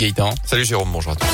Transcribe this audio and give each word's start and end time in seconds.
Gaëtan. 0.00 0.32
Salut 0.44 0.64
Jérôme, 0.64 0.90
bonjour 0.92 1.10
à 1.10 1.16
tous. 1.16 1.26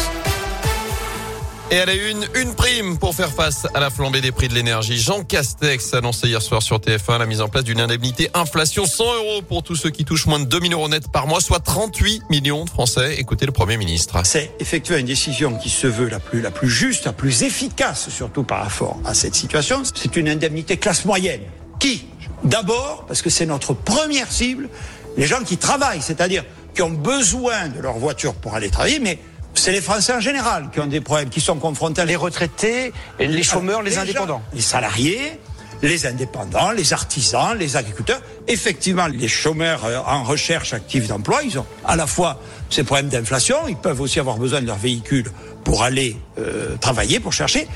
Et 1.70 1.78
à 1.80 1.84
la 1.84 1.92
une, 1.92 2.24
une 2.34 2.54
prime 2.54 2.96
pour 2.96 3.14
faire 3.14 3.30
face 3.30 3.66
à 3.74 3.78
la 3.78 3.90
flambée 3.90 4.22
des 4.22 4.32
prix 4.32 4.48
de 4.48 4.54
l'énergie. 4.54 4.98
Jean 4.98 5.22
Castex 5.22 5.92
a 5.92 5.98
annoncé 5.98 6.28
hier 6.28 6.40
soir 6.40 6.62
sur 6.62 6.78
TF1 6.78 7.18
la 7.18 7.26
mise 7.26 7.42
en 7.42 7.50
place 7.50 7.64
d'une 7.64 7.78
indemnité 7.78 8.30
inflation 8.32 8.86
100 8.86 9.04
euros 9.16 9.42
pour 9.42 9.64
tous 9.64 9.76
ceux 9.76 9.90
qui 9.90 10.06
touchent 10.06 10.24
moins 10.24 10.40
de 10.40 10.46
2000 10.46 10.72
euros 10.72 10.88
net 10.88 11.12
par 11.12 11.26
mois, 11.26 11.42
soit 11.42 11.60
38 11.60 12.22
millions 12.30 12.64
de 12.64 12.70
Français. 12.70 13.16
Écoutez 13.18 13.44
le 13.44 13.52
Premier 13.52 13.76
ministre. 13.76 14.18
C'est 14.24 14.50
effectivement 14.58 14.98
une 14.98 15.04
décision 15.04 15.58
qui 15.58 15.68
se 15.68 15.86
veut 15.86 16.08
la 16.08 16.18
plus, 16.18 16.40
la 16.40 16.50
plus 16.50 16.70
juste, 16.70 17.04
la 17.04 17.12
plus 17.12 17.42
efficace, 17.42 18.08
surtout 18.08 18.44
par 18.44 18.62
rapport 18.62 18.98
à 19.04 19.12
cette 19.12 19.34
situation. 19.34 19.82
C'est 19.94 20.16
une 20.16 20.30
indemnité 20.30 20.78
classe 20.78 21.04
moyenne. 21.04 21.42
Qui? 21.78 22.06
D'abord, 22.44 23.04
parce 23.06 23.20
que 23.20 23.28
c'est 23.28 23.44
notre 23.44 23.74
première 23.74 24.32
cible, 24.32 24.70
les 25.18 25.26
gens 25.26 25.42
qui 25.44 25.58
travaillent, 25.58 26.00
c'est-à-dire 26.00 26.44
qui 26.74 26.82
ont 26.82 26.90
besoin 26.90 27.68
de 27.68 27.80
leur 27.80 27.98
voiture 27.98 28.34
pour 28.34 28.54
aller 28.54 28.70
travailler, 28.70 28.98
mais 28.98 29.18
c'est 29.54 29.72
les 29.72 29.80
Français 29.80 30.12
en 30.12 30.20
général 30.20 30.70
qui 30.72 30.80
ont 30.80 30.86
des 30.86 31.00
problèmes, 31.00 31.30
qui 31.30 31.40
sont 31.40 31.56
confrontés 31.56 32.02
à 32.02 32.04
les 32.04 32.16
retraités, 32.16 32.92
les 33.18 33.42
chômeurs, 33.42 33.82
les 33.82 33.98
indépendants. 33.98 34.42
Les 34.52 34.60
salariés, 34.60 35.38
les 35.82 36.06
indépendants, 36.06 36.72
les 36.72 36.92
artisans, 36.92 37.56
les 37.56 37.76
agriculteurs. 37.76 38.20
Effectivement, 38.48 39.06
les 39.06 39.28
chômeurs 39.28 39.84
euh, 39.84 39.98
en 40.06 40.24
recherche 40.24 40.72
active 40.72 41.06
d'emploi, 41.06 41.42
ils 41.44 41.58
ont 41.58 41.66
à 41.84 41.96
la 41.96 42.06
fois 42.06 42.40
ces 42.70 42.84
problèmes 42.84 43.08
d'inflation, 43.08 43.68
ils 43.68 43.76
peuvent 43.76 44.00
aussi 44.00 44.18
avoir 44.18 44.38
besoin 44.38 44.60
de 44.60 44.66
leur 44.66 44.78
véhicule 44.78 45.30
pour 45.62 45.82
aller 45.82 46.16
euh, 46.38 46.76
travailler, 46.80 47.20
pour 47.20 47.32
chercher. 47.32 47.68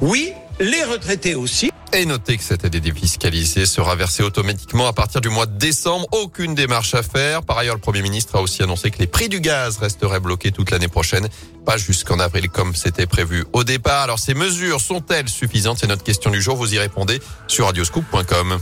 Oui, 0.00 0.32
les 0.60 0.84
retraités 0.84 1.34
aussi. 1.34 1.70
Et 1.96 2.06
notez 2.06 2.36
que 2.38 2.42
cette 2.42 2.64
aide 2.64 2.76
défiscalisée 2.76 3.66
sera 3.66 3.94
versée 3.94 4.24
automatiquement 4.24 4.88
à 4.88 4.92
partir 4.92 5.20
du 5.20 5.28
mois 5.28 5.46
de 5.46 5.56
décembre. 5.56 6.08
Aucune 6.10 6.56
démarche 6.56 6.92
à 6.94 7.04
faire. 7.04 7.44
Par 7.44 7.56
ailleurs, 7.56 7.76
le 7.76 7.80
Premier 7.80 8.02
ministre 8.02 8.34
a 8.34 8.42
aussi 8.42 8.64
annoncé 8.64 8.90
que 8.90 8.98
les 8.98 9.06
prix 9.06 9.28
du 9.28 9.40
gaz 9.40 9.78
resteraient 9.78 10.18
bloqués 10.18 10.50
toute 10.50 10.72
l'année 10.72 10.88
prochaine, 10.88 11.28
pas 11.64 11.76
jusqu'en 11.76 12.18
avril 12.18 12.48
comme 12.48 12.74
c'était 12.74 13.06
prévu 13.06 13.44
au 13.52 13.62
départ. 13.62 14.02
Alors 14.02 14.18
ces 14.18 14.34
mesures 14.34 14.80
sont-elles 14.80 15.28
suffisantes? 15.28 15.78
C'est 15.78 15.86
notre 15.86 16.02
question 16.02 16.32
du 16.32 16.42
jour. 16.42 16.56
Vous 16.56 16.74
y 16.74 16.80
répondez 16.80 17.20
sur 17.46 17.66
radioscoop.com. 17.66 18.58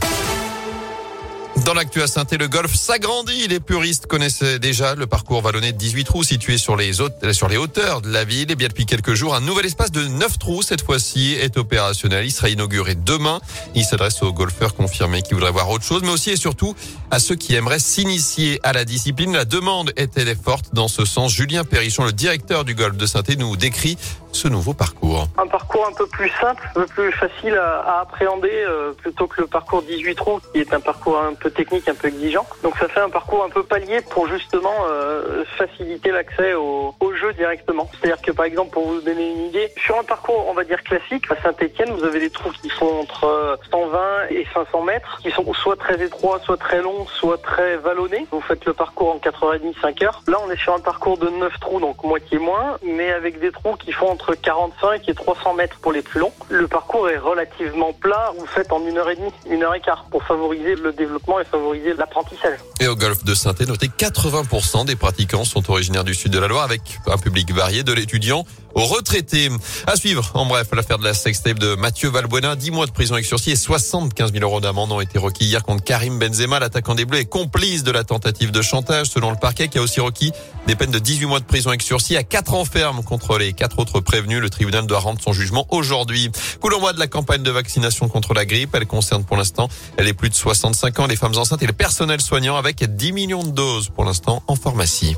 Dans 1.65 1.73
l'actu 1.73 2.01
à 2.01 2.07
saint 2.07 2.25
le 2.37 2.49
golf 2.49 2.75
s'agrandit. 2.75 3.47
Les 3.47 3.61
puristes 3.61 4.05
connaissaient 4.07 4.59
déjà 4.59 4.95
le 4.95 5.07
parcours 5.07 5.41
vallonné 5.41 5.71
de 5.71 5.77
18 5.77 6.03
trous 6.03 6.23
situé 6.23 6.57
sur 6.57 6.75
les, 6.75 6.99
hauteurs 6.99 8.01
de 8.01 8.11
la 8.11 8.25
ville. 8.25 8.51
Et 8.51 8.55
bien 8.55 8.67
depuis 8.67 8.85
quelques 8.85 9.13
jours, 9.13 9.33
un 9.33 9.39
nouvel 9.39 9.65
espace 9.65 9.91
de 9.91 10.05
9 10.05 10.39
trous, 10.39 10.61
cette 10.61 10.81
fois-ci, 10.81 11.37
est 11.39 11.57
opérationnel. 11.57 12.25
Il 12.25 12.31
sera 12.31 12.49
inauguré 12.49 12.95
demain. 12.95 13.39
Il 13.75 13.85
s'adresse 13.85 14.21
aux 14.23 14.33
golfeurs 14.33 14.75
confirmés 14.75 15.21
qui 15.21 15.35
voudraient 15.35 15.51
voir 15.51 15.69
autre 15.69 15.85
chose, 15.85 16.01
mais 16.03 16.11
aussi 16.11 16.31
et 16.31 16.35
surtout 16.35 16.75
à 17.11 17.19
ceux 17.19 17.35
qui 17.35 17.55
aimeraient 17.55 17.79
s'initier 17.79 18.59
à 18.63 18.73
la 18.73 18.83
discipline. 18.83 19.31
La 19.31 19.45
demande 19.45 19.93
est-elle 19.95 20.35
forte 20.35 20.73
dans 20.73 20.89
ce 20.89 21.05
sens. 21.05 21.31
Julien 21.31 21.63
Perrichon, 21.63 22.03
le 22.03 22.11
directeur 22.11 22.65
du 22.65 22.75
golf 22.75 22.97
de 22.97 23.05
saint 23.05 23.23
nous 23.37 23.55
décrit 23.55 23.97
ce 24.33 24.47
nouveau 24.47 24.73
parcours 24.73 25.27
Un 25.37 25.47
parcours 25.47 25.87
un 25.87 25.93
peu 25.93 26.07
plus 26.07 26.29
simple, 26.41 26.67
un 26.69 26.73
peu 26.73 26.85
plus 26.87 27.11
facile 27.13 27.55
à, 27.55 28.01
appréhender 28.01 28.51
euh, 28.51 28.91
plutôt 28.93 29.27
que 29.27 29.41
le 29.41 29.47
parcours 29.47 29.83
18 29.83 30.15
trous 30.15 30.41
qui 30.51 30.59
est 30.59 30.73
un 30.73 30.79
parcours 30.79 31.19
un 31.19 31.35
peu 31.35 31.51
technique, 31.53 31.87
un 31.87 31.95
peu 31.95 32.07
exigeant. 32.07 32.45
Donc 32.63 32.77
ça 32.77 32.87
fait 32.87 32.99
un 32.99 33.09
parcours 33.09 33.43
un 33.43 33.49
peu 33.49 33.63
palier 33.63 34.01
pour 34.01 34.27
justement 34.27 34.73
euh, 34.87 35.43
faciliter 35.57 36.11
l'accès 36.11 36.53
au, 36.53 36.93
directement. 37.31 37.89
C'est-à-dire 37.93 38.21
que 38.21 38.31
par 38.31 38.45
exemple, 38.45 38.71
pour 38.71 38.87
vous 38.87 39.01
donner 39.01 39.31
une 39.31 39.45
idée, 39.45 39.71
sur 39.77 39.97
un 39.97 40.03
parcours 40.03 40.47
on 40.47 40.53
va 40.53 40.63
dire 40.63 40.83
classique, 40.83 41.25
à 41.29 41.41
Saint-Etienne, 41.41 41.91
vous 41.91 42.03
avez 42.03 42.19
des 42.19 42.29
trous 42.29 42.51
qui 42.61 42.69
sont 42.69 42.85
entre 42.85 43.59
120 43.69 43.97
euh, 43.97 44.25
et 44.31 44.47
500 44.53 44.81
mètres, 44.81 45.19
qui 45.21 45.31
sont 45.31 45.53
soit 45.53 45.75
très 45.75 46.03
étroits, 46.03 46.39
soit 46.43 46.57
très 46.57 46.81
longs, 46.81 47.05
soit 47.07 47.41
très 47.41 47.77
vallonnés. 47.77 48.25
Vous 48.31 48.41
faites 48.41 48.65
le 48.65 48.73
parcours 48.73 49.11
en 49.11 49.17
4h30, 49.17 49.79
5 49.79 50.01
heures. 50.01 50.23
Là 50.27 50.37
on 50.43 50.49
est 50.49 50.57
sur 50.57 50.73
un 50.73 50.79
parcours 50.79 51.17
de 51.17 51.29
9 51.29 51.59
trous, 51.59 51.79
donc 51.79 52.03
moitié 52.03 52.39
moins, 52.39 52.77
mais 52.83 53.11
avec 53.11 53.39
des 53.39 53.51
trous 53.51 53.75
qui 53.75 53.91
font 53.91 54.09
entre 54.09 54.23
entre 54.23 54.35
45 54.35 55.09
et 55.09 55.13
300 55.13 55.53
mètres 55.55 55.77
pour 55.81 55.91
les 55.91 56.01
plus 56.01 56.19
longs. 56.19 56.31
Le 56.49 56.67
parcours 56.67 57.09
est 57.09 57.17
relativement 57.17 57.91
plat, 57.93 58.31
vous 58.37 58.45
faites 58.45 58.71
en 58.71 58.85
une 58.85 58.97
heure 58.97 59.09
et 59.09 59.15
demie, 59.15 59.31
une 59.49 59.63
heure 59.63 59.75
et 59.75 59.81
quart 59.81 60.05
pour 60.09 60.23
favoriser 60.23 60.75
le 60.75 60.93
développement 60.93 61.39
et 61.39 61.45
favoriser 61.45 61.93
l'apprentissage. 61.93 62.59
Et 62.79 62.87
au 62.87 62.95
golf 62.95 63.23
de 63.23 63.33
saint 63.33 63.53
notez 63.67 63.87
80% 63.87 64.85
des 64.85 64.95
pratiquants 64.95 65.43
sont 65.43 65.69
originaires 65.69 66.03
du 66.03 66.13
sud 66.13 66.31
de 66.31 66.39
la 66.39 66.47
Loire 66.47 66.63
avec 66.63 66.81
un 67.13 67.17
public 67.17 67.53
varié 67.53 67.83
de 67.83 67.93
l'étudiant 67.93 68.45
aux 68.75 68.85
retraités. 68.85 69.49
À 69.87 69.95
suivre, 69.95 70.31
en 70.33 70.45
bref, 70.45 70.67
l'affaire 70.73 70.97
de 70.97 71.03
la 71.03 71.13
sextape 71.13 71.59
de 71.59 71.75
Mathieu 71.75 72.09
Valbuena. 72.09 72.55
10 72.55 72.71
mois 72.71 72.85
de 72.85 72.91
prison 72.91 73.13
avec 73.13 73.25
sursis 73.25 73.51
et 73.51 73.55
75 73.55 74.33
000 74.33 74.43
euros 74.43 74.61
d'amende 74.61 74.91
ont 74.91 75.01
été 75.01 75.19
requis 75.19 75.45
hier 75.45 75.63
contre 75.63 75.83
Karim 75.83 76.17
Benzema. 76.17 76.59
L'attaquant 76.59 76.95
des 76.95 77.05
Bleus 77.05 77.19
est 77.19 77.25
complice 77.25 77.83
de 77.83 77.91
la 77.91 78.03
tentative 78.03 78.51
de 78.51 78.61
chantage 78.61 79.07
selon 79.07 79.31
le 79.31 79.37
parquet 79.37 79.67
qui 79.67 79.77
a 79.77 79.81
aussi 79.81 79.99
requis 79.99 80.31
des 80.67 80.75
peines 80.75 80.91
de 80.91 80.99
18 80.99 81.25
mois 81.25 81.39
de 81.39 81.45
prison 81.45 81.69
avec 81.69 81.81
sursis 81.81 82.17
à 82.17 82.23
4 82.23 82.53
ans 82.55 82.65
ferme 82.65 83.03
contre 83.03 83.37
les 83.37 83.53
quatre 83.53 83.79
autres 83.79 83.99
prévenus. 83.99 84.39
Le 84.39 84.49
tribunal 84.49 84.87
doit 84.87 84.99
rendre 84.99 85.21
son 85.21 85.33
jugement 85.33 85.67
aujourd'hui. 85.69 86.31
Coup 86.59 86.69
d'envoi 86.69 86.93
de 86.93 86.99
la 86.99 87.07
campagne 87.07 87.43
de 87.43 87.51
vaccination 87.51 88.07
contre 88.07 88.33
la 88.33 88.45
grippe. 88.45 88.73
Elle 88.73 88.87
concerne 88.87 89.23
pour 89.23 89.37
l'instant 89.37 89.67
les 89.99 90.13
plus 90.13 90.29
de 90.29 90.35
65 90.35 90.99
ans, 90.99 91.07
les 91.07 91.15
femmes 91.15 91.37
enceintes 91.37 91.61
et 91.61 91.67
le 91.67 91.73
personnel 91.73 92.21
soignant 92.21 92.55
avec 92.55 92.83
10 92.83 93.11
millions 93.11 93.43
de 93.43 93.51
doses 93.51 93.89
pour 93.89 94.03
l'instant 94.03 94.41
en 94.47 94.55
pharmacie. 94.55 95.15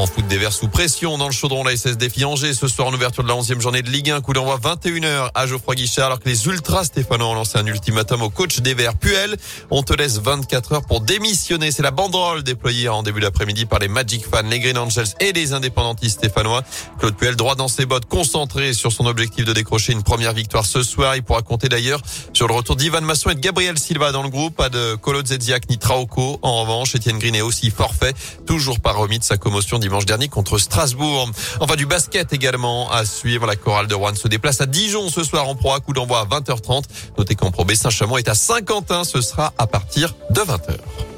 En 0.00 0.06
foot 0.06 0.26
des 0.28 0.38
Verts 0.38 0.54
sous 0.54 0.68
pression 0.68 1.18
dans 1.18 1.26
le 1.26 1.32
chaudron, 1.32 1.62
la 1.62 1.76
SS 1.76 1.98
défie 1.98 2.24
Angers 2.24 2.54
ce 2.54 2.68
soir 2.68 2.88
en 2.88 2.94
ouverture 2.94 3.22
de 3.22 3.28
la 3.28 3.34
11e 3.34 3.60
journée 3.60 3.82
de 3.82 3.90
Ligue 3.90 4.10
1. 4.10 4.22
Coup 4.22 4.32
d'envoi 4.32 4.56
21h 4.56 5.28
à 5.34 5.46
Geoffroy 5.46 5.74
Guichard 5.74 6.06
alors 6.06 6.20
que 6.20 6.28
les 6.30 6.46
Ultras 6.46 6.84
stéphanois 6.84 7.28
ont 7.28 7.34
lancé 7.34 7.58
un 7.58 7.66
ultimatum 7.66 8.22
au 8.22 8.30
coach 8.30 8.60
des 8.60 8.72
Verts. 8.72 8.96
Puel, 8.96 9.36
on 9.70 9.82
te 9.82 9.92
laisse 9.92 10.18
24 10.18 10.72
heures 10.72 10.86
pour 10.86 11.02
démissionner. 11.02 11.70
C'est 11.70 11.82
la 11.82 11.90
banderole 11.90 12.42
déployée 12.42 12.88
en 12.88 13.02
début 13.02 13.20
d'après-midi 13.20 13.66
par 13.66 13.78
les 13.78 13.88
Magic 13.88 14.24
Fans, 14.24 14.40
les 14.48 14.58
Green 14.58 14.78
Angels 14.78 15.04
et 15.20 15.34
les 15.34 15.52
indépendantistes 15.52 16.16
stéphanois. 16.16 16.62
Claude 16.98 17.14
Puel, 17.14 17.36
droit 17.36 17.54
dans 17.54 17.68
ses 17.68 17.84
bottes, 17.84 18.06
concentré 18.06 18.72
sur 18.72 18.92
son 18.92 19.04
objectif 19.04 19.44
de 19.44 19.52
décrocher 19.52 19.92
une 19.92 20.02
première 20.02 20.32
victoire 20.32 20.64
ce 20.64 20.82
soir. 20.82 21.14
Il 21.14 21.22
pourra 21.22 21.42
compter 21.42 21.68
d'ailleurs 21.68 22.00
sur 22.32 22.48
le 22.48 22.54
retour 22.54 22.76
d'Ivan 22.76 23.02
Masson 23.02 23.28
et 23.28 23.34
de 23.34 23.40
Gabriel 23.40 23.78
Silva 23.78 24.12
dans 24.12 24.22
le 24.22 24.30
groupe. 24.30 24.56
Pas 24.56 24.70
de 24.70 24.94
Colo 24.94 25.22
Zedziak 25.22 25.68
ni 25.68 25.76
Traoko. 25.76 26.38
En 26.40 26.62
revanche, 26.62 26.96
Etienne 26.96 27.18
Green 27.18 27.34
est 27.34 27.42
aussi 27.42 27.70
forfait, 27.70 28.14
toujours 28.46 28.80
pas 28.80 28.92
remis 28.92 29.18
de 29.18 29.24
sa 29.24 29.36
commotion 29.36 29.78
dimanche 29.90 30.06
dernier 30.06 30.28
contre 30.28 30.56
Strasbourg. 30.58 31.30
Enfin 31.58 31.74
du 31.74 31.84
basket 31.84 32.32
également 32.32 32.88
à 32.92 33.04
suivre. 33.04 33.44
La 33.44 33.56
chorale 33.56 33.88
de 33.88 33.94
Rouen 33.96 34.14
se 34.14 34.28
déplace 34.28 34.60
à 34.60 34.66
Dijon 34.66 35.08
ce 35.08 35.24
soir 35.24 35.48
en 35.48 35.56
proie. 35.56 35.80
Coup 35.80 35.92
d'envoi 35.92 36.20
à 36.20 36.24
20h30. 36.26 36.84
Notez 37.18 37.34
qu'en 37.34 37.50
Pro 37.50 37.64
B 37.64 37.74
Saint-Chamond 37.74 38.16
est 38.16 38.28
à 38.28 38.34
Saint-Quentin. 38.34 39.02
Ce 39.02 39.20
sera 39.20 39.52
à 39.58 39.66
partir 39.66 40.14
de 40.30 40.42
20h. 40.42 41.09